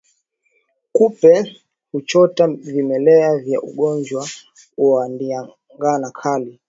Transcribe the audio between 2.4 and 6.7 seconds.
vimelea vya ugonjwa wa ndigana kali